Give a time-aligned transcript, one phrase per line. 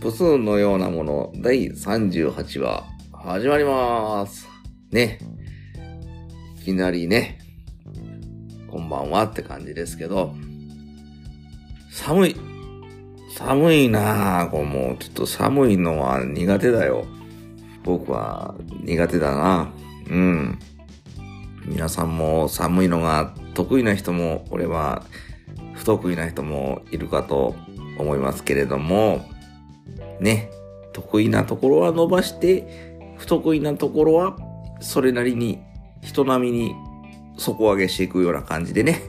[0.00, 4.48] プスーンのようなもの第38話始まります。
[4.90, 5.18] ね。
[6.58, 7.38] いきなりね、
[8.70, 10.34] こんばんはって感じですけど、
[11.90, 12.36] 寒い。
[13.36, 14.50] 寒いなぁ。
[14.50, 17.04] こうもうちょっと寒いのは苦手だよ。
[17.84, 19.70] 僕は苦手だな。
[20.08, 20.58] うん。
[21.66, 25.04] 皆さんも寒いのが得意な人も、俺は
[25.74, 27.54] 不得意な人もいるかと
[27.98, 29.28] 思いますけれども、
[30.20, 30.50] ね、
[30.92, 32.64] 得意なところは伸ばして、
[33.16, 34.36] 不得意なところは
[34.80, 35.60] それなりに
[36.02, 36.74] 人並みに
[37.36, 39.00] 底上げしていくような感じでね、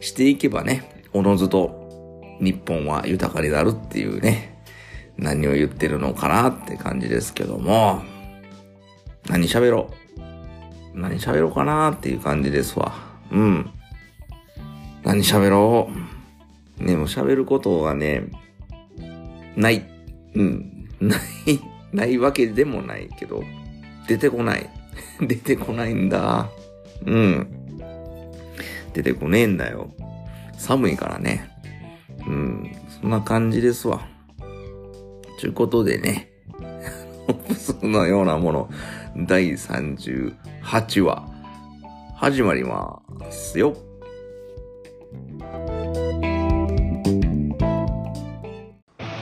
[0.00, 4.62] していけばね、おのずと日本は豊かになるっていうね、
[5.16, 8.02] 何を言ってるのかなって感じですけども、
[9.28, 10.08] 何喋ろう
[10.98, 12.92] 何喋ろうかなっていう感じですわ。
[13.30, 13.70] うん。
[15.04, 15.90] 何喋ろ
[16.80, 18.24] うね、もう喋ることがね、
[19.56, 19.84] ない。
[20.34, 20.88] うん。
[21.00, 21.20] ない、
[21.92, 23.42] ないわけでもないけど、
[24.06, 24.68] 出てこない。
[25.20, 26.48] 出てこないんだ。
[27.04, 27.48] うん。
[28.92, 29.90] 出てこねえんだよ。
[30.56, 31.48] 寒いからね。
[32.26, 32.72] うん。
[33.00, 34.00] そんな感じですわ。
[35.38, 36.30] ちゅうことでね。
[37.56, 38.70] そのようなもの、
[39.16, 41.28] 第38話、
[42.16, 43.76] 始まりますよ。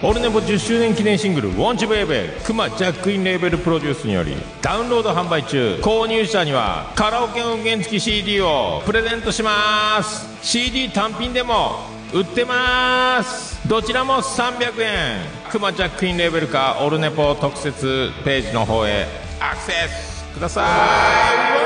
[0.03, 11.77] オルネポ10周年記念シングル「ウォンチベイベー」クマジャックインレーベルプロデュースによりダウンロード販売中購入者にはカラオケ音源付き CD をプレゼントします CD 単品でも
[12.13, 15.17] 売ってますどちらも300円
[15.51, 19.07] クマジャックインレーベルかオルネポ特設ページの方へ
[19.41, 20.63] アクセスくださ
[21.63, 21.66] い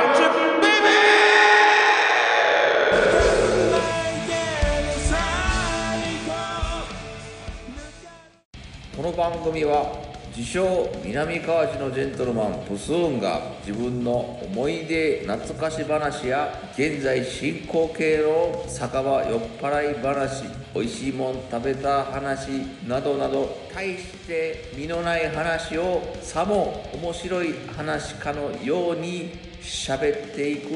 [9.11, 9.92] この番組は
[10.36, 22.50] 自称南川市のジェントルマンプスーンが自分の思い出懐かし話や現在進行形の酒場酔っ払い話美味しいもん食べた話
[22.87, 30.69] などなど大して身のない話をさも面白い話かのように喋っていく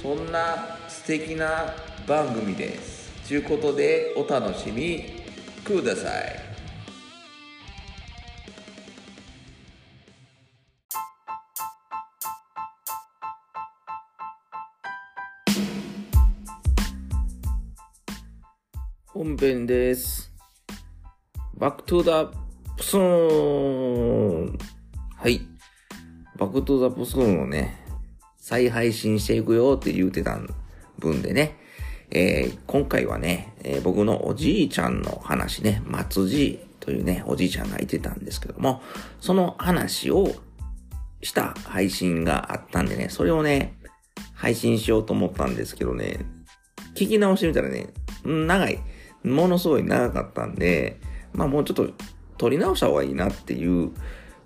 [0.00, 1.74] そんな素敵な
[2.06, 3.12] 番組です。
[3.28, 5.22] ということでお楽しみ
[5.62, 6.43] ください。
[19.44, 20.32] 本編です。
[21.58, 22.32] バックトゥーザ
[22.78, 24.58] プスーン
[25.16, 25.42] はい。
[26.38, 27.84] バックトゥーザプスーンをね、
[28.38, 30.38] 再配信していくよって言うてた
[30.98, 31.58] 分でね、
[32.10, 38.80] えー、今回はね、えー、僕のおじいちゃんの話ね、マツ爺というね、おじいちゃんがいてたんですけども、
[39.20, 40.32] その話を
[41.20, 43.76] した配信があったんでね、それをね、
[44.32, 46.20] 配信しようと思ったんですけどね、
[46.94, 47.88] 聞き直してみたらね、
[48.24, 48.80] 長い。
[49.24, 51.00] ものすごい長かったんで、
[51.32, 51.88] まあもうちょっと
[52.36, 53.90] 撮り直した方がいいなっていう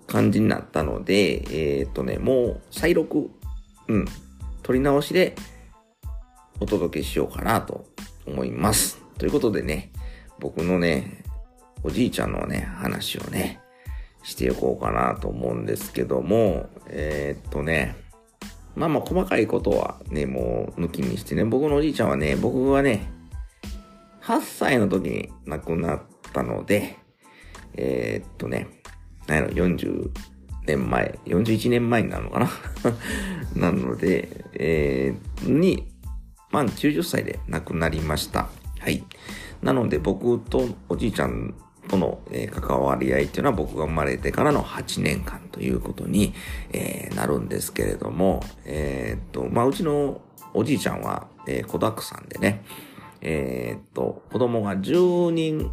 [0.07, 3.29] 感じになったので、えー、っとね、もう再録、
[3.87, 4.05] うん、
[4.63, 5.35] 撮り直しで
[6.59, 7.85] お届けしようかなと
[8.25, 9.01] 思います。
[9.17, 9.91] ということでね、
[10.39, 11.23] 僕のね、
[11.83, 13.59] おじいちゃんのね、話をね、
[14.23, 17.95] していこうかなと思うんですけども、えー、っとね、
[18.75, 23.11] まあまあ細かいことはね、もう抜きにしてね、僕のおじいちゃんはね、僕はね、
[24.29, 26.01] 8歳の時に亡くなっ
[26.31, 26.99] たので、
[27.73, 28.67] えー、っとね、
[29.25, 30.11] 何やろ、40
[30.67, 32.49] 年前、41年前になるのかな？
[33.71, 35.91] なので、えー、に、
[36.51, 38.49] まあ90歳で亡くなりました。
[38.79, 39.03] はい。
[39.63, 41.55] なので僕とおじいちゃん
[41.87, 46.35] との、関わり合いっていうのは僕が生まれてからの8年間ということに、
[47.15, 50.21] なるんですけれども、えー、っと、まあうちの
[50.53, 52.63] おじいちゃんは、えー、子沢山でね、
[53.21, 55.71] えー、っと、子供が10人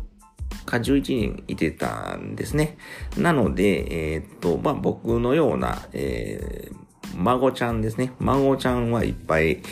[0.65, 2.77] か11人いてたんですね。
[3.17, 6.77] なので、えー、っと、まあ、僕のような、えー、
[7.17, 8.13] 孫ちゃんですね。
[8.19, 9.63] 孫ちゃんはいっぱい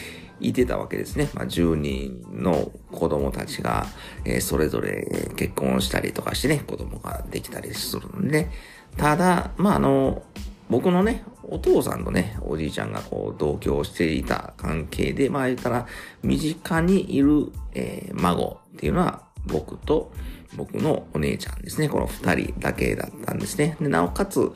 [0.41, 1.29] いてたわけですね。
[1.35, 3.87] まあ、10人の子供たちが、
[4.25, 8.49] えー、それぞれ結婚したりとかしてね、子供ができたりするんで、
[8.97, 10.23] ただ、まあ、あの、
[10.69, 15.87] 僕のね、お父さんとね、おじいちゃんがこう同居していた関係で、まあ言ったら、
[16.23, 20.13] 身近にいる、えー、孫っていうのは僕と
[20.57, 21.89] 僕のお姉ちゃんですね。
[21.89, 23.77] この二人だけだったんですね。
[23.81, 24.53] で、なおかつ、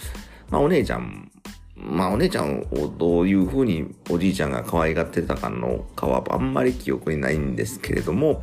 [0.50, 1.30] まあお姉ちゃん、
[1.76, 8.42] まあお姉ちゃんをどういうふうにおじいちゃんが可愛がってたかのかはあんまり記憶にないんですけれども、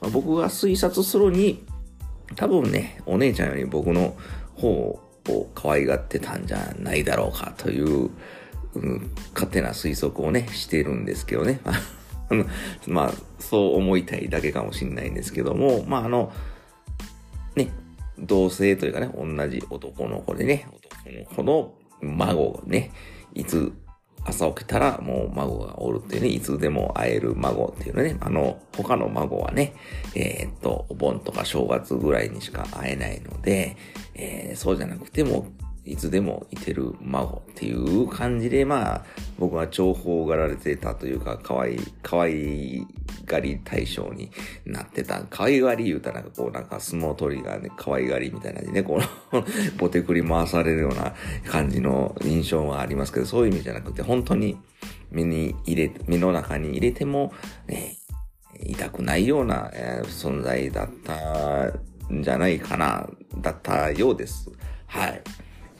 [0.00, 1.64] まあ、僕が推察するに、
[2.36, 4.16] 多分ね、お姉ちゃんより僕の
[4.54, 8.10] 方を可愛がってたんじゃないだろうかという、
[8.74, 11.60] うん、勝手な推測をね、してるんですけどね。
[12.86, 16.32] まあ、そう思いたいだけかもしれないんですけども、まあ、あの、
[17.54, 17.70] ね、
[18.18, 20.66] 同性というかね、同じ男の子でね、
[21.04, 22.90] 男の子の孫がね、
[23.34, 23.72] いつ
[24.24, 29.74] 朝起きたらもう孫がおるっていうね、いつでも会える孫っていうのね、あの、他の孫はね、
[30.14, 33.76] えー、っと、お盆とか正月ぐらいにしか会えないので、
[34.14, 35.46] えー、そうじゃなくても、
[35.84, 39.04] いつでもいてる孫っていう感じで、まあ、
[39.38, 42.86] 僕は重宝がられてたというか、可愛い、可愛い
[43.26, 44.30] がり対象に
[44.64, 45.22] なってた。
[45.28, 48.98] 可愛がり言うたらこう、なんか相撲取りがね、可愛がりみたいなね、こ
[49.32, 49.44] の
[49.76, 51.14] ボテクリ回されるような
[51.46, 54.56] 感じの印象はありますけど、そういう意味じゃなくて、本当に
[55.10, 57.34] 目に入れ、目の中に入れても、
[57.66, 57.98] ね、
[58.60, 61.66] 痛くないような、えー、存在だった
[62.12, 63.06] んじゃないかな、
[63.38, 64.50] だったようです。
[64.86, 65.22] はい。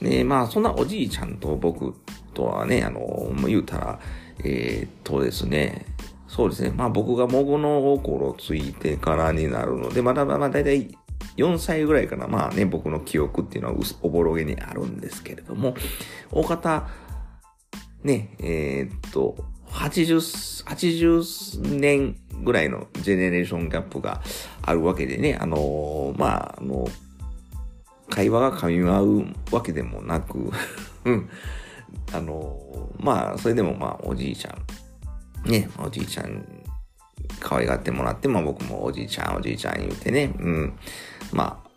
[0.01, 1.95] で、まあ、そんなおじいちゃんと僕
[2.33, 3.99] とはね、あの、言うたら、
[4.43, 5.85] えー、っとですね、
[6.27, 6.71] そうですね。
[6.71, 10.97] まあ僕がもごの心ついてからになるので、まだまあだいたい
[11.37, 12.27] 4歳ぐらいかな。
[12.27, 15.75] まあね、僕の記憶っていうのはおぼろげにあるんですけれども、
[16.31, 16.87] 大方、
[18.03, 19.37] ね、えー、っと、
[19.69, 24.21] 80、80年ぐらいのジェネレーションギャップが
[24.61, 26.87] あるわけでね、あのー、まあ、あの、
[28.09, 30.51] 会話が噛み合うわけでもなく
[31.05, 31.29] うん、
[32.13, 34.55] あのー、まあ、それでもまあ、おじいちゃ
[35.45, 36.45] ん、ね、おじいちゃん、
[37.39, 40.73] 可愛がってもらって、まあ僕もおじいちゃん、おじいちゃん言うてね、うん。
[41.31, 41.69] まあ、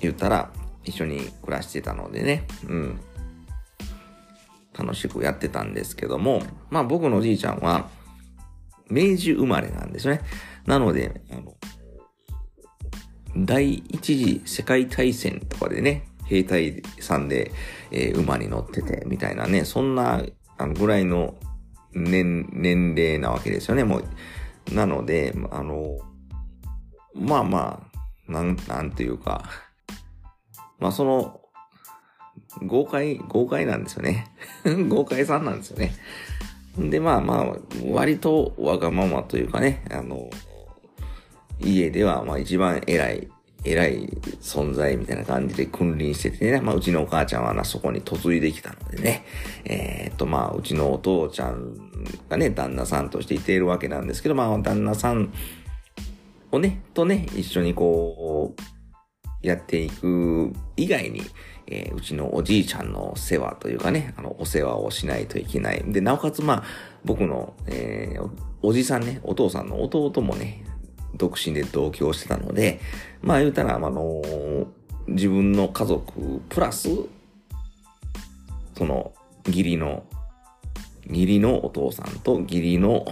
[0.00, 0.50] 言ったら
[0.84, 3.00] 一緒に暮らしてたのでね、うん。
[4.76, 7.88] 楽しくやってたんですけども、まあ僕のおじいちゃんは、
[8.88, 10.20] 明治生まれなんですね。
[10.66, 11.54] なので、あの、
[13.36, 17.52] 第一次世界大戦とかでね、兵隊さんで、
[17.90, 20.22] えー、馬に乗ってて、みたいなね、そんな、
[20.58, 21.34] あの、ぐらいの
[21.94, 24.74] 年、年齢なわけですよね、もう。
[24.74, 25.98] なので、あの、
[27.14, 27.82] まあま
[28.28, 29.44] あ、なん、なんていうか、
[30.78, 31.40] まあその、
[32.62, 34.26] 豪快、豪快なんですよね。
[34.88, 35.92] 豪快さんなんですよね。
[36.78, 37.56] で、まあまあ、
[37.90, 40.30] 割とわがままというかね、あの、
[41.64, 43.28] 家ではまあ一番偉い
[43.64, 44.08] 偉い
[44.40, 49.24] 存在みたいな感じで君臨しててね、まあ、うちのお母ちゃんはな、そこに嫁いできたのでね、
[49.64, 51.76] えー、っと、まあ、うちのお父ちゃん
[52.28, 55.32] がね、旦那さんとしていているわけなんですけど、まあ、旦那さん
[56.50, 58.62] をね、とね、一緒にこう、
[59.46, 61.22] やっていく以外に、
[61.66, 65.82] えー、うちのおじいちゃんの世話というかね、あの、お世話をしないといけない。
[65.86, 66.62] で、なおかつ、まあ、
[67.04, 68.30] 僕の、えー、
[68.62, 70.64] おじさんね、お父さんの弟もね、
[71.16, 72.80] 独身で同居してたので、
[73.20, 74.22] まあ言うたら、あの
[75.08, 76.88] 自分の家族プラス、
[78.76, 79.12] その、
[79.46, 80.04] 義理の、
[81.06, 83.06] 義理のお父さんと義理の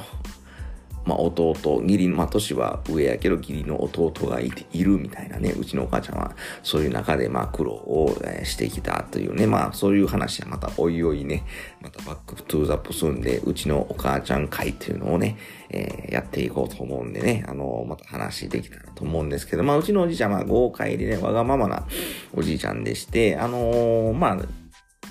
[1.05, 11.45] まあ、弟、義理、まあ、年は上やけど、義理の弟がいているみたいなね、うちのお母ちゃんは、そういう中で、まあ、苦労を、してきたというね、まあ、そういう話はまたおいおいね、
[11.81, 15.37] またバックトゥーザプスンで、うちのお母ちゃん回っていうのをね、
[15.71, 21.87] えー、やっていこうと思うんでね、あのー、また話できたらと思うんですけど、まあ、うちのおじいちゃんは豪快でね、わがままな
[22.35, 24.39] おじいちゃんでして、あのー、まあ、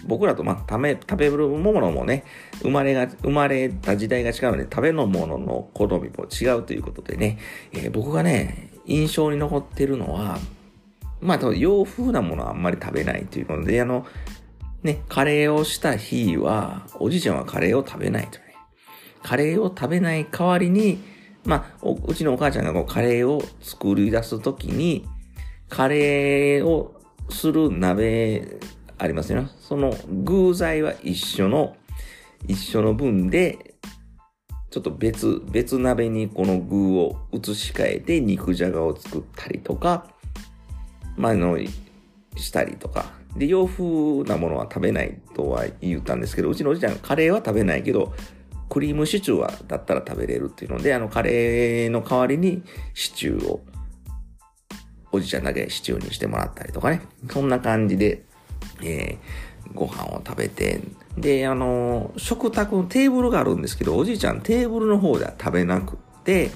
[0.06, 2.24] 僕らと、まあ、食べ、食べるものもね、
[2.62, 7.38] 生まれが、生まれた時代が違うので、食べるものの好みも違うということでね、
[7.72, 10.40] えー、僕がね、印象に残ってるのは、
[11.22, 14.06] まあ、洋風なものはあんまり食べないということで、あの、
[14.84, 18.56] ね、カレーをした日は、おじいちゃんはカレーを食べないとね。
[19.22, 21.04] カレーを食べない代わりに、
[21.46, 25.06] まあ、うちのお母ちゃんがこうカレーを作り出すときに、
[25.68, 27.00] カレーを
[27.30, 28.60] する鍋
[28.98, 29.48] ありますよ。
[29.62, 31.76] その具材は一緒の、
[32.48, 33.76] 一緒の分で、
[34.70, 40.08] ちょっと別、別鍋にこの具を移し替えて肉じゃがを作ったりとか、
[41.18, 41.58] まあの、
[42.36, 43.12] したりとか。
[43.36, 48.14] で、洋風なものは食べないとは言ったんですけど、うちのおじちゃんカレーは食べないけど、
[48.70, 53.62] クリームシチューはだったら食べれるっていうので、あのカレーの代わりにシチューを、
[55.12, 57.02] おじちゃんだけシチューにしてもらったりとかね。
[57.32, 58.24] そんな感じで
[58.82, 60.82] えー、ご飯を食べて、
[61.20, 66.52] で、あの、食卓のテーブルがあるんですけど、おじいちゃんテーブルの方では食べなくて、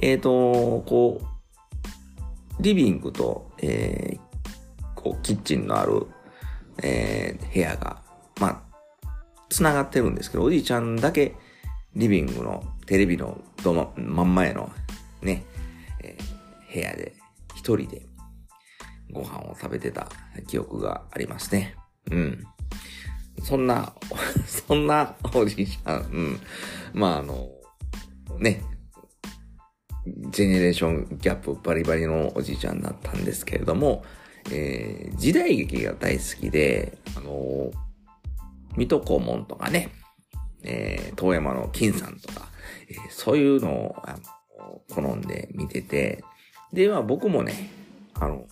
[0.00, 4.20] えっ、ー、と、こう、リビングと、えー、
[4.94, 6.06] こう、キッチンのある、
[6.82, 8.02] えー、部屋が、
[8.40, 8.62] まあ、
[9.48, 11.34] 繋がってるんですけど、おじいちゃんだけ、
[11.94, 14.70] リビングのテレビのどの真ん前の
[15.22, 15.44] ね、
[16.02, 17.14] えー、部屋で、
[17.54, 18.02] 一人で、
[19.10, 20.08] ご飯を食べてた
[20.46, 21.74] 記憶がありますね。
[22.10, 22.44] うん。
[23.42, 23.92] そんな、
[24.46, 26.40] そんなおじいちゃん、うん。
[26.92, 27.48] まああの、
[28.38, 28.62] ね、
[30.30, 34.04] ジェネレーションギャップバリバリのおじいちゃんだったんですけれども、
[34.50, 37.70] えー、時代劇が大好きで、あの、
[38.76, 39.90] 水戸黄門とかね、
[40.62, 42.48] えー、遠山の金さんとか、
[42.88, 44.16] えー、そういうのをあ
[44.58, 46.24] の好んで見てて、
[46.72, 47.70] で、まあ僕もね、
[48.14, 48.46] あの、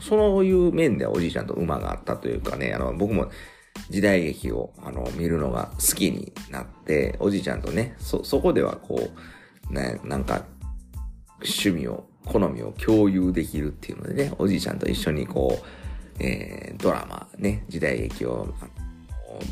[0.00, 3.28] そういう面でおじいちゃんと馬があったというかね、あの、僕も
[3.90, 9.10] 時代劇を、あの、見るのが好きになって、おじいちゃんとね、そ、そこではこ
[9.70, 10.44] う、ね、なんか、
[11.42, 18.54] 趣味を、好みを共有できるっていうのでね、おじいちゃんと一緒にこう、えー、ドラマ、ね、時代劇を、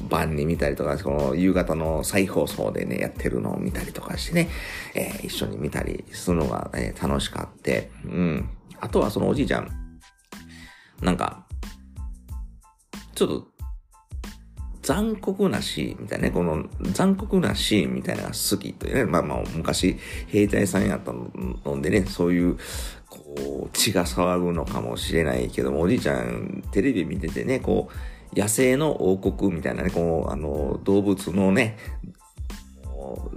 [0.08, 4.48] 晩に見たりとか、この夕方の再放送でね、やってるのを見たりとかしてね、
[4.94, 8.50] えー、一緒に見たりするのが、え、楽しかって、うん。
[8.78, 9.70] あとはそのおじいちゃん、
[11.00, 11.46] なんか、
[13.14, 13.59] ちょっと
[14.90, 22.58] 残酷なシーンみたいなね、この残酷なシーンみたいなのが好きというね、まあまあ昔兵隊さんやったのでね、そういう、
[23.08, 27.88] こう、血が騒ぐのかもしれないけども、おじいちゃんテレビ見ててね、こ
[28.34, 31.78] う、野生の王国みたいなね、こう、あの、動物のね、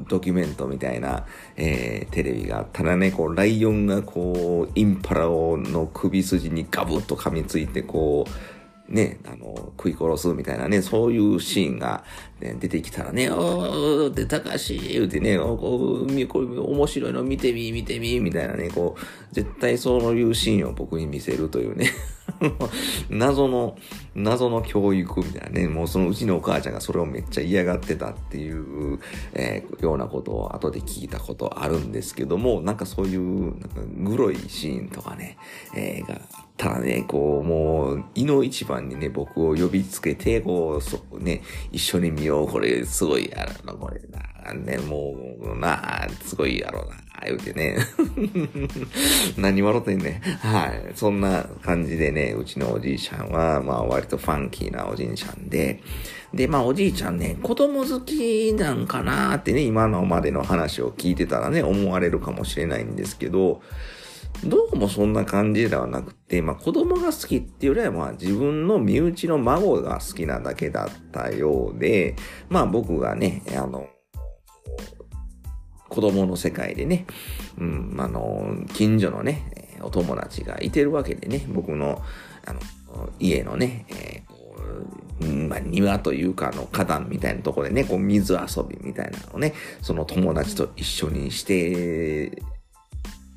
[0.10, 8.53] ドキュメントみたいな、えー、テレビがあったらね、こう、ライオンがこう、インパラをの首筋にガブッと噛みついて、こう、
[8.90, 12.04] ね、あの、食い殺すみたいなね、そういうシーンが、
[12.42, 21.92] ね、出てきたらね、おー、で、たかし、言うてね、こう、これ面白いの見てみ、見てみ、みたいなね、こう、絶対そういうシーンを僕に見せるというね、
[23.10, 23.78] 謎の、
[24.16, 29.00] 謎の教育みたいなね、もうそのうちのお母ちゃんがそれをめっちゃ嫌がってたっていう、
[29.34, 35.38] えー、ようなことを後で聞いたことあるんですけども、なんかそういう、なんかグロいシーンとかね、
[35.76, 36.22] えー、が
[36.58, 44.00] ただね、こう、もう、胃の一番にね、僕を呼びつけて、こう、そね、一緒に見よう、これ、すごいやろな、これ。
[44.46, 47.78] な、ね、もう、な、すごいやろな、言うてね。
[49.38, 50.92] 何笑ってんねはい。
[50.96, 55.82] そんな感じでね、うちのおじいちゃんは、まあ、割とファンキーなおじいちゃんで、
[56.34, 63.62] で、まあ、おじいちゃんね、子供好きなんかなってね、今のまでの話を聞いてたらね、思われるかもしれないんですけど、
[64.46, 72.16] どうもそんな感じではなくて、まあ子供が好きっていうよりはまあ自分の身内の孫が好きなだけだったようで、
[72.50, 73.88] まあ僕がね、あの、
[75.94, 77.06] 子供の世界でね、
[77.60, 82.02] うん、あの、近所のね、お友達がいてるわけでね、僕の、
[82.46, 82.60] あの、
[83.20, 92.42] 家のね、えー、まあ、庭というか、あの、花壇みたいなところでね、こう、水遊びみたいなのをね、その友達と一緒にして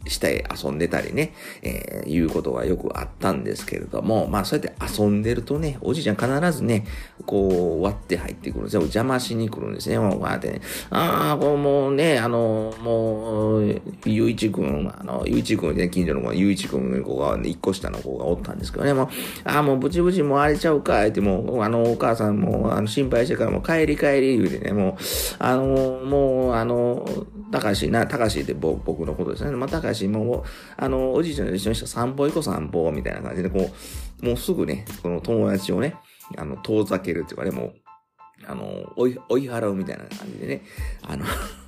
[0.08, 1.32] して遊んでたりね、
[1.62, 6.86] えー、いうことがよくあったんですけれども、まあそうやって遊んでるとね、おじいちゃん必ずね、
[7.24, 8.82] こう割って入ってくるんですよ。
[8.82, 9.98] 邪魔しに来るんですね。
[9.98, 10.60] もうこうやってね、
[10.90, 19.08] ああ、こうもうね、あの、もう、ゆういちくん、あの、ゆういちくんね、近所の子ゆういちくんの子が、ね、一個下の子がおったんですけどね、もう、
[19.44, 24.94] ああ、もうブチブチもう荒れちゃうか、ってもう、あの、お母さんも、あの、心配してからもう帰り帰り言うてね、もう、
[25.38, 25.64] あの、
[26.04, 27.06] もう、あの、
[27.50, 29.50] 高橋な、たかしって僕のことですね。
[29.52, 30.44] まあ、たかしも、
[30.76, 33.70] あの、おじいちゃんの一緒にした散歩行こう散歩、みたいな感じで、こ
[34.22, 35.96] う、もうすぐね、この友達をね、
[36.36, 37.74] あの、遠ざけるっていうかね、もう、
[38.46, 40.62] あの、追い、追い払うみたいな感じでね、
[41.02, 41.24] あの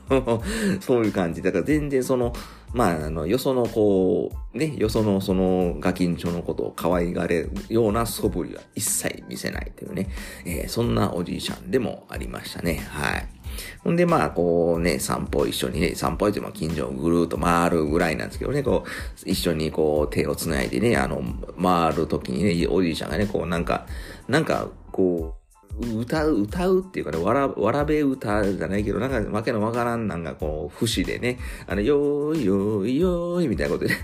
[0.81, 1.43] そういう感じ。
[1.43, 2.33] だから全然その、
[2.73, 10.09] まあ、あの、よそのこう、ね、よそのそのガキンチョのことを可愛がれるような素振りは一切見せないというね、
[10.45, 12.83] えー、そんなおじいちゃんでもありましたね。
[12.88, 13.29] はい。
[13.83, 21.23] ほんで、まあ、こうね、散歩一緒にね、散歩っても近所をぐるーっと回るぐらいなんですけどね、こう、一緒にこう、手を繋いでね、あの、
[21.61, 23.87] 回るときにね、おじいちゃんがね、こう、なんか、
[24.29, 25.38] なんか、こう、
[25.80, 34.00] 歌う、歌うっていうかね、わら、わらべ歌じゃないけど、なんか、わけのわからんなんかこう、節でね、あの、よーいよーいよーいみたいなことで、ね、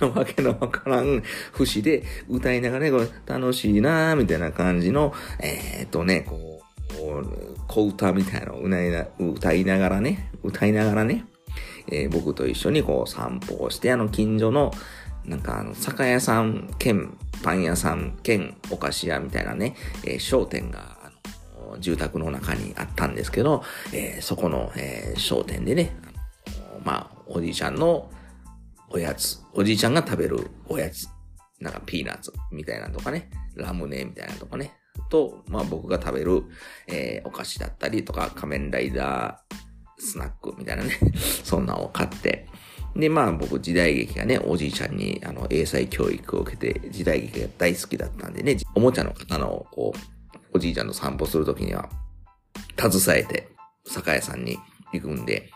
[0.14, 1.22] わけのわからん
[1.52, 6.70] 節で歌いながらね、こう楽しいなーみたいな感じの、えー、っとね、こう、
[7.68, 11.24] 小歌みたいなのを歌いながらね、歌いながらね、
[11.88, 14.72] えー、僕と一緒にこう散歩をして、あの近所の、
[15.24, 19.74] なんかあの、酒屋さん兼パン屋さん兼お菓子屋みたいなね、
[20.04, 20.99] えー、商店が、
[21.78, 23.62] 住宅の中にあったんですけど、
[23.92, 25.96] えー、そこの、えー、商店でね、
[26.84, 28.10] まあ、おじいちゃんの
[28.88, 31.08] おやつ、おじいちゃんが食べるおやつ、
[31.60, 34.74] なんかピーナッツみたいなのとかね、ラムネみたいなのとかね、
[35.08, 36.44] と、まあ僕が食べる、
[36.88, 40.98] えー、お菓子だったりとか、仮面ライダースナックみたいなね、
[41.44, 42.46] そんなを買って、
[42.96, 50.19] で、まあ僕時代劇がね、おじいちゃんにあの英才教育を受けて時代劇が大好きだったんでね、おもちゃの方のこう、
[50.52, 51.88] おじいちゃんと散歩するときには、
[52.78, 53.48] 携えて、
[53.86, 54.58] 酒屋さんに
[54.92, 55.50] 行くんで、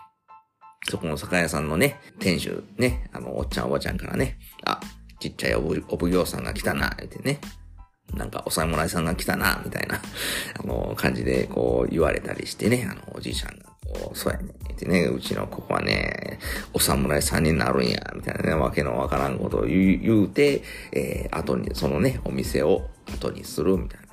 [0.89, 4.81] そこの酒屋さんのね、店主ね、あの、おっちゃんおばちゃんからね、あ、
[5.19, 5.61] ちっちゃいお
[5.97, 7.41] 奉行さんが来たな、言ってね、
[8.13, 10.01] なんかお侍さんが来たな、みたいな、
[10.61, 16.39] あの、感じでこう言われたりしてね、あの、おじいちゃんがこう、そうやね、ってね、うちのここはね、
[16.73, 24.04] お侍さんになるんや、みたいなね、わけのわからんことを言う言うて、えー、後に、そのね、お店を後にする、みたいな。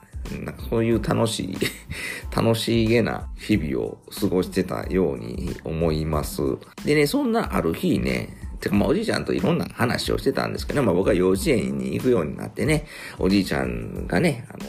[0.44, 1.58] なんかそういう楽しい
[2.36, 6.42] 楽しげな日々を過ごしてたように思います。
[6.86, 12.86] でね、そんなある日ね、てかまあおじいちゃんといろんな話をしてたんですけど、まあ僕は幼稚園に行くようになってね、
[13.20, 14.66] おじいちゃんがね、あの、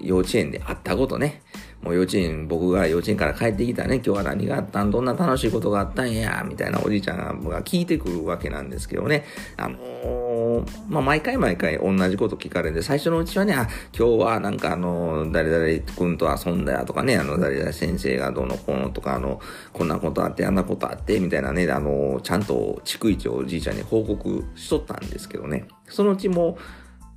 [0.00, 1.42] 幼稚園で会ったことね、
[1.84, 4.90] もう幼稚園、僕が幼稚園から帰ってきたね、今日は何があったん？
[4.90, 9.24] どんな楽しいことがあったんや、みたいなおじいちゃんが聞いてくるわけなんですけどね。
[9.58, 19.40] あのー、まあ、毎回毎回同じこと聞かれて、最初のうちはね、あ、今日はなんかあの、誰々君と遊んだやとかね、あの、誰々先生がどうのこうのとか、あの、
[19.74, 25.66] こんなことあって、あんなことあって、みたいなね、あの、ちゃんと逐一おじいちゃんに報告しとったんですけどね。
[25.88, 26.56] そのうちも、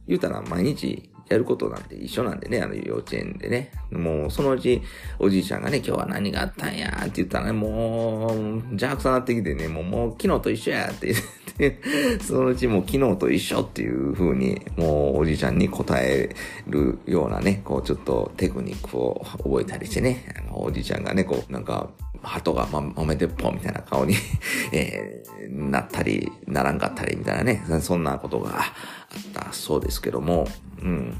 [0.08, 3.72] 言うたら毎日やることなんて一緒なんでね、あの幼稚園でね。
[3.92, 4.82] もうそのうち
[5.20, 6.90] おじいちゃんがね、今日は何があったんや？
[7.02, 8.38] って言ったらね、もう
[8.72, 11.20] 邪悪さなってきてね、もうもう昨日と一緒やって言っ
[11.58, 16.36] て、 そのうちもう昨日と一緒っていう風に、もうおじいちゃんに答え
[16.68, 21.90] るようなね、こうちょっとテクニックを覚えたりしてね、あのおじいちゃんがね、こうなんか、
[22.24, 24.16] 鳩がま、豆鉄砲みたいな顔に
[24.74, 30.48] えー、なったり、ならんかったりみたいなね、そんなことがあったそうですけども、
[30.82, 31.18] うん。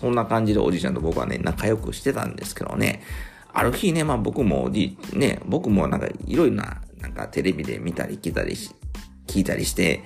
[0.00, 3.02] そんな感じでおじいちゃんと僕はね、仲良くしてたんですけどね、
[3.52, 8.70] ある日ね、まあ僕もおじい、ね、僕もなんかいろいろな、なんかテレビで見たり聞いたりし、
[9.26, 10.04] 聞いたりして、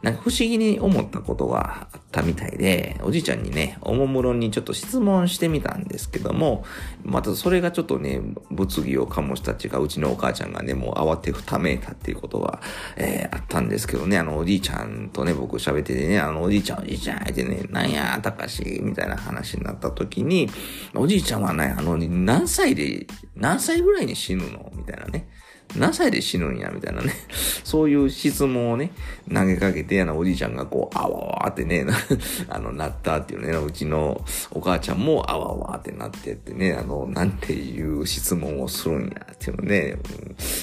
[0.00, 6.64] なんか不思議に思ったことがあったみたいで、おじいちゃんにね、おもむろにちょっと質問してみたんですけども、
[7.02, 12.60] またそれがちょっとね、物議を醸したちが、うちのお母ちゃんがね、もう慌てふためいたっていうことが、
[12.96, 20.48] えー、あったんですけどね、あの、おじいちゃんとね、僕喋っててね、あの、おじいちゃん、おじいちゃんってね、なんや、たかし、みたいな話になった時に、
[20.94, 24.70] おじいちゃんはね、あの、何歳で、何歳ぐらいに死ぬの？
[24.76, 25.28] みたいなね。
[25.76, 27.12] 何歳で死ぬんや、みたいなね。
[27.64, 28.90] そういう質問をね、
[29.32, 31.84] 投げかけて、あの、おじいちゃんがこう、あわわってね、
[32.48, 39.96] あの、なったっていうね、うちのお母ちゃんもあわわってなってってね、あの、なんていう質問をするんや、っていうね。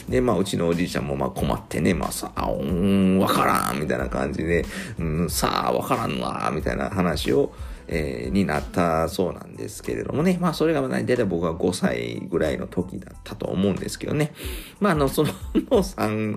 [0.10, 4.65] で、まあ、うちのおじいちゃんもまあ困ってね、まあさ、あ、うん、わからん、みたいな感じで、
[5.00, 7.54] うん、さあ、わからんわ、みたいな話を、
[7.88, 10.38] えー、になったそうなんですけれどもね。
[10.39, 14.34] まあ、それが大体僕は5歳ぐらいの時だったと思うんですけどね。
[14.80, 15.30] まあ、あの、その
[15.69, 16.36] 3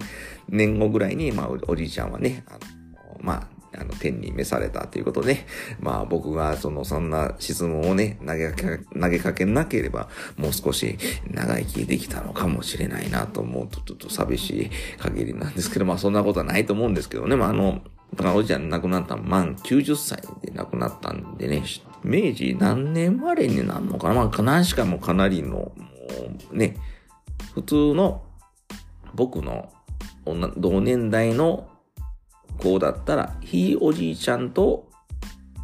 [0.48, 2.58] 年後ぐらいに、まあ、おじいちゃんはね、あの、
[3.20, 5.46] まあ、あの、天に召されたということで、
[5.80, 10.98] まあ僕がその、そんな質問をね、投げかけ、投げかけなければ、もう少し
[11.30, 17.82] 長生きできたのかもしれないなと思うと、ちょっと寂しい限りなんですけど、まあそんなことはないと思うんですけどね、まああの、
[18.14, 21.62] だからおじいちゃん亡くなった満90歳で亡くなったんでね、
[22.02, 25.72] 明治何年生まれになるのかなまあ、何しかもかなりの、も
[26.52, 26.76] うね、
[27.54, 28.22] 普通の
[29.14, 29.70] 僕の
[30.56, 31.68] 同年代の
[32.58, 34.88] 子だったら、ひいおじいちゃんと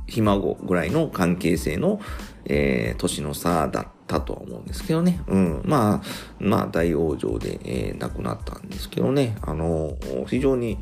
[0.06, 2.00] ひ孫ぐらいの関係性の、
[2.44, 5.20] えー、年の差だったとは思うんですけどね。
[5.26, 5.62] うん。
[5.64, 6.02] まあ、
[6.38, 9.36] まあ、大往生で、えー、亡くなったんですけどね。
[9.42, 10.78] あの、非常に、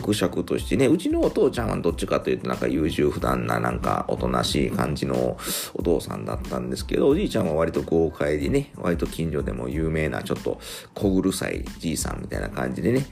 [0.00, 5.36] 格尺としてね、うちのお父ちゃんはどっちかというとなんか優柔不断ななんかおとなしい感じの
[5.74, 10.60] お父さんだったんですけど、おじいちゃんは割と豪快でね、割と近所でも有名なちょっと
[10.94, 13.06] 小苦さいじいさんみたいな感じでね、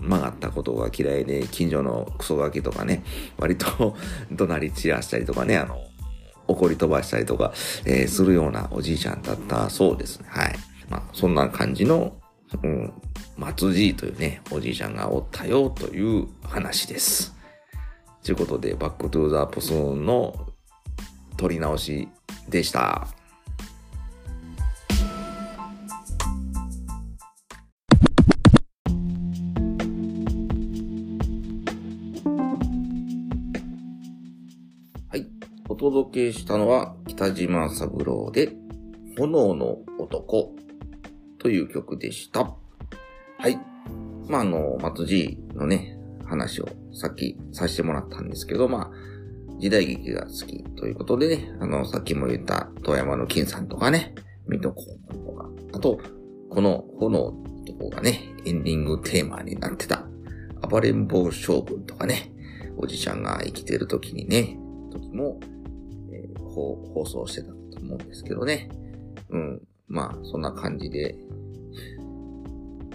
[0.00, 3.04] 曲がったことが嫌いで、近所のクソガキとかね、
[3.38, 3.96] 割と
[4.32, 5.78] 怒鳴り散らしたりとかね、あの、
[6.48, 7.52] 怒り飛ばしたりとか、
[7.84, 10.26] えー、するようなおじいちゃんだったそうですね。
[10.28, 10.58] はい。
[10.88, 12.14] まあ、そんな感じの、
[12.62, 12.92] うん、
[13.38, 17.36] マツ爺というね、おじいちゃんがおったよという話です。
[18.24, 20.34] ということで、バックトゥーザプスーンの
[21.36, 22.08] 撮り直し
[22.48, 23.06] でした。
[35.10, 35.24] はい。
[35.68, 38.52] お届けしたのは北島三郎で
[39.16, 40.56] 炎の男
[41.38, 42.56] という曲でした。
[43.38, 43.58] はい。
[44.28, 45.96] まあ、あの、松爺のね、
[46.26, 54.14] 話をさっきさせてもらったんですけど、まあ、時代劇が好きということでね、あの、さっきも言った遠山の金さんとかね、
[54.48, 56.00] 水戸黄門とか、あと、
[56.50, 57.32] この炎
[57.64, 60.04] と方がね、エンディングテーマになってた、
[60.68, 62.32] 暴れん坊将軍とかね、
[62.76, 64.58] おじちゃんが生きてる時にね、
[64.90, 65.38] 時も、
[66.12, 68.68] えー、放送してたと思うんですけどね。
[69.30, 69.62] うん。
[69.86, 71.16] まあ、そんな感じで、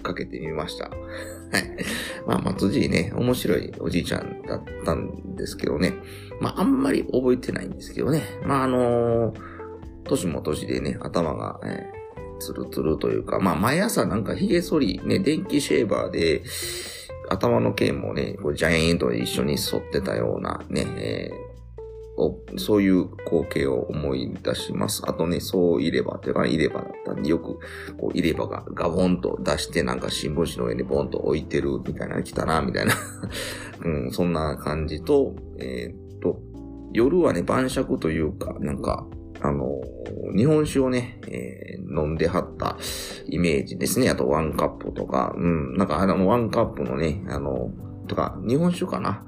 [0.04, 0.84] かけてみました。
[0.84, 1.76] はい。
[2.26, 5.94] まあ、松爺ね、面白いおじいちゃんだったんですけどね。
[6.40, 8.22] まあ、あんまり覚えてないんですけどね。
[8.46, 9.34] まあ、あのー、
[10.04, 16.42] 年も年でね、頭が、えー、ツルツルというか、まあ、毎朝なんか髭剃り、ね、電気シェーバーで、
[17.30, 21.30] 頭の毛もね、こうジャイアンと一緒に沿ってたようなね、え、
[22.56, 25.02] そういう光景を思い出します。
[25.06, 27.58] あとね、そう入れ歯っていうか、入れ歯だったんで、よく、
[27.98, 32.94] こう入れ歯がガボンと出して、なんか新聞紙の上にボンと置いてるみたいな、来たな、みたいな
[33.84, 36.40] うん、そんな感じと、えー、っと、
[36.92, 39.06] 夜はね、晩酌というか、なんか、
[39.40, 39.82] あの、
[40.36, 42.78] 日本酒をね、えー、飲んではった
[43.26, 44.08] イメージですね。
[44.08, 47.70] あとワンカップとか、うん、なんかあのワンカップのね、あの、
[48.06, 49.24] とか、日本酒かな。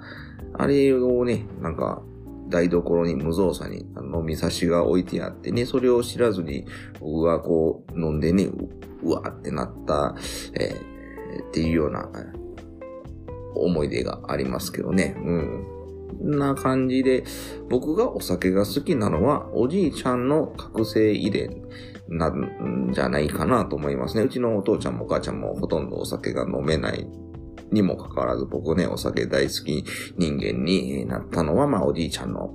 [0.54, 2.02] あれをね、なんか、
[2.48, 6.66] 台所に無造作に飲み差しが置いてあってね、それを知らずに
[7.00, 8.48] 僕がこう飲んでね、
[9.02, 10.14] うわーってなった、
[10.54, 12.08] えー、っていうような
[13.54, 15.16] 思い出がありますけどね。
[15.18, 15.76] うん。
[16.22, 17.24] な感じで、
[17.68, 21.62] 僕がお酒が好きなのは、おじいちゃんの覚醒遺伝
[22.08, 24.22] なんじゃないかなと思いますね。
[24.22, 27.06] うちのお父ちゃんもお母ちゃんもほとんどお酒が飲めない
[27.72, 29.84] にもかかわらず、僕ね、お酒大好き
[30.16, 32.54] 人間になったのは、まあ、おじいちゃんの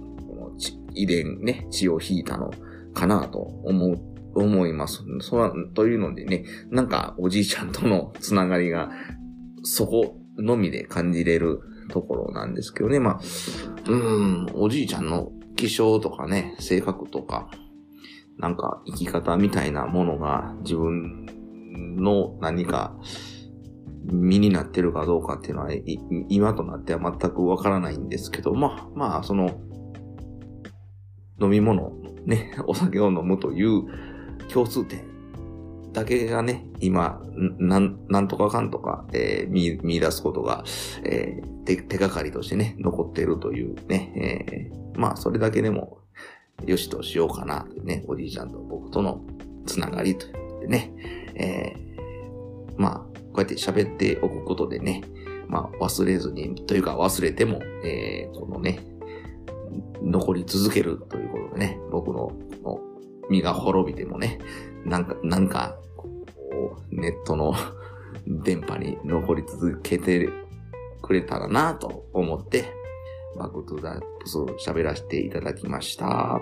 [0.93, 2.51] 遺伝ね、血を引いたの
[2.93, 3.99] かなと思う、
[4.35, 5.03] 思います。
[5.21, 8.91] そら、というのでね、なんかおじいちゃんとのつながりが、
[9.63, 12.99] そこのみで感じれるところなんですけどね。
[12.99, 13.21] まあ、
[13.87, 17.49] うん、おじいちゃんの気性とかね、性格とか、
[18.37, 21.27] なんか生き方みたいなものが自分
[21.97, 22.95] の何か
[24.03, 25.69] 身になってるかどうかっていうのは、
[26.29, 29.59] 今となっては全くわからないんですけど、まあ、まあ、その、
[31.39, 31.93] 飲み物、
[32.25, 33.83] ね、 お酒を飲むという
[34.51, 35.11] 共通点
[35.93, 37.21] だけがね、今、
[37.59, 40.63] なん、なんとかかんとか、えー、見、見出すことが、
[41.03, 45.99] えー、手、手がかりとしてね、残っているというね、えー、まあ、それだけでも、
[46.65, 49.21] よしとしようかな、ね、おじいちゃんと僕との
[49.65, 50.93] つながりということでね、
[51.35, 55.03] えー、まあ、こうやって喋っておくことでね、
[55.47, 58.79] まあ、忘れずに、というか忘れても、えー、このね、
[60.01, 62.31] 残り続けるということでね、僕の
[63.29, 64.39] 身が滅びてもね、
[64.85, 65.77] なんか、なんか、
[66.89, 67.53] ネットの
[68.27, 70.29] 電波に残り続けて
[71.01, 72.65] くれたらなと思って、
[73.37, 74.37] バックトゥザップス
[74.69, 76.41] 喋らせていただきました。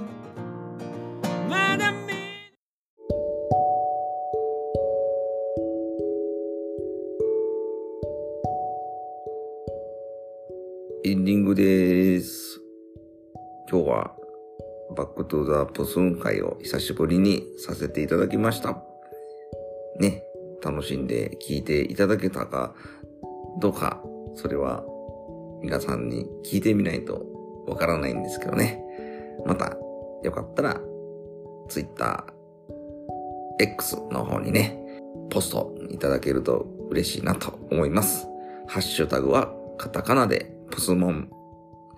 [15.31, 18.83] トゥザポスン会を久しぶりにさせていただきました。
[19.97, 20.23] ね、
[20.61, 22.75] 楽しんで聞いていただけたか
[23.61, 24.03] どうか、
[24.35, 24.83] それは
[25.61, 27.25] 皆さんに聞いてみないと
[27.65, 28.41] わからないんです。
[28.41, 28.83] けどね。
[29.45, 29.77] また、
[30.21, 30.81] よかったら、
[31.69, 32.25] Twitter、
[33.57, 34.77] X の方にね、
[35.29, 38.27] ポストいただけると嬉しいなと思います。
[38.67, 41.29] ハッシュタグはカタカナでプスモン、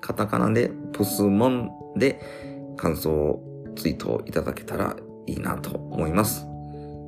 [0.01, 3.43] カタカナでプスモンで感想を
[3.75, 6.45] ツイートいただけたらいいなと思います。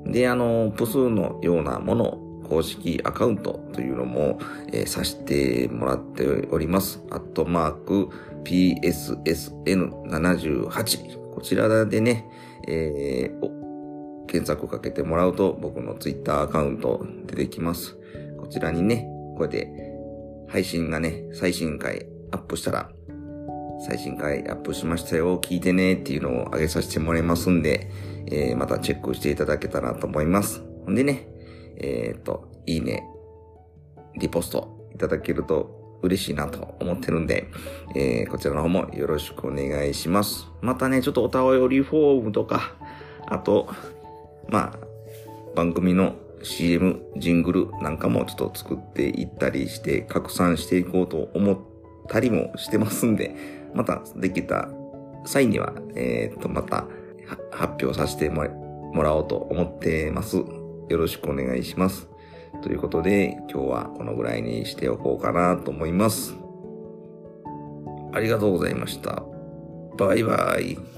[0.06, 4.38] で、あの、プスのようなもの公式アカウントというのも、
[4.72, 7.04] えー、させてもらっております。
[7.10, 8.10] アットマーク
[8.44, 11.34] PSSN78。
[11.34, 12.30] こちらでね、
[12.68, 13.40] えー、
[14.28, 17.98] 検索かけてもらうと僕のツイッターアカウント出てきます。
[18.40, 19.96] こちらにね、こうやって
[20.48, 22.92] 配信がね、最新回アップしたら、
[23.80, 27.92] 最新回アップしましたよ、聞いてねっていうのを上げさせてもらいますんで、
[28.28, 30.64] えー、またチェックしていただけたらと思います。
[30.86, 31.28] ほんでね、
[31.78, 33.04] えっ、と、いいね、
[34.18, 37.48] リポストいただけると嬉しいなと思ってるんで、
[37.96, 40.48] えー、こちらの方もよろしくお願いします。
[40.62, 42.76] またね、ちょっとお便りフォームとか、
[43.28, 43.70] あと、
[44.50, 44.80] まあ、
[45.56, 51.58] 番組の CM、ジングルなんかもちょっと作っていったりして拡散していこうと思っ
[52.08, 53.36] たりもしてますんで、
[53.76, 54.70] またできた
[55.26, 56.86] 際には、えー、っと、また
[57.52, 58.44] 発表させても
[59.04, 60.38] らおうと思ってます。
[60.38, 62.08] よろしくお願いします。
[62.62, 66.36] ということで、今日はこのぐらいにしておこうかなと思います。
[68.14, 69.24] ありがとうございました。
[69.98, 70.95] バイバイ。